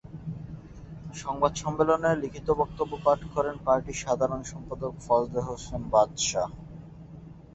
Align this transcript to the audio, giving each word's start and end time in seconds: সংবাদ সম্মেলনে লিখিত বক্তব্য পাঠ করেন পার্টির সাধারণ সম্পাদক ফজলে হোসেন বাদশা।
সংবাদ 1.15 1.53
সম্মেলনে 1.55 2.11
লিখিত 2.21 2.47
বক্তব্য 2.61 2.93
পাঠ 3.05 3.19
করেন 3.33 3.55
পার্টির 3.65 4.01
সাধারণ 4.03 4.41
সম্পাদক 4.43 4.93
ফজলে 5.05 5.41
হোসেন 5.47 5.81
বাদশা। 5.93 6.43